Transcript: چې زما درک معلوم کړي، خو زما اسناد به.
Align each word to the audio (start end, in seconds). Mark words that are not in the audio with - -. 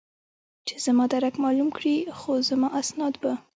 چې 0.67 0.75
زما 0.85 1.05
درک 1.13 1.35
معلوم 1.43 1.69
کړي، 1.77 1.95
خو 2.17 2.31
زما 2.49 2.67
اسناد 2.81 3.13
به. 3.21 3.33